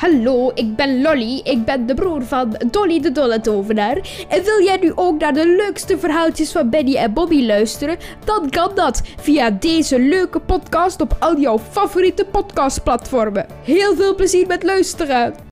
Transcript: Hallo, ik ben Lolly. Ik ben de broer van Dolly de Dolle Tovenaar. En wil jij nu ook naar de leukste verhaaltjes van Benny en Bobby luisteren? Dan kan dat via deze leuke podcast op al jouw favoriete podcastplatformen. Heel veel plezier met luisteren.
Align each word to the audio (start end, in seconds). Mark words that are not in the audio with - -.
Hallo, 0.00 0.50
ik 0.54 0.76
ben 0.76 1.02
Lolly. 1.02 1.40
Ik 1.44 1.64
ben 1.64 1.86
de 1.86 1.94
broer 1.94 2.22
van 2.22 2.56
Dolly 2.70 3.00
de 3.00 3.12
Dolle 3.12 3.40
Tovenaar. 3.40 4.26
En 4.28 4.44
wil 4.44 4.62
jij 4.62 4.76
nu 4.80 4.92
ook 4.94 5.20
naar 5.20 5.32
de 5.32 5.46
leukste 5.46 5.98
verhaaltjes 5.98 6.52
van 6.52 6.70
Benny 6.70 6.94
en 6.96 7.12
Bobby 7.12 7.46
luisteren? 7.46 7.96
Dan 8.24 8.50
kan 8.50 8.70
dat 8.74 9.02
via 9.16 9.50
deze 9.50 9.98
leuke 9.98 10.40
podcast 10.40 11.00
op 11.00 11.16
al 11.18 11.40
jouw 11.40 11.58
favoriete 11.58 12.24
podcastplatformen. 12.24 13.46
Heel 13.64 13.94
veel 13.94 14.14
plezier 14.14 14.46
met 14.46 14.62
luisteren. 14.62 15.48